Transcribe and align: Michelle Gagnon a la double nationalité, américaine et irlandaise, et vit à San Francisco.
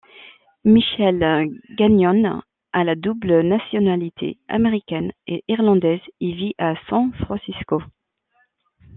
Michelle 0.65 1.51
Gagnon 1.77 2.41
a 2.73 2.83
la 2.83 2.95
double 2.95 3.43
nationalité, 3.43 4.39
américaine 4.47 5.11
et 5.27 5.43
irlandaise, 5.47 6.01
et 6.19 6.33
vit 6.33 6.55
à 6.57 6.73
San 6.89 7.13
Francisco. 7.13 7.83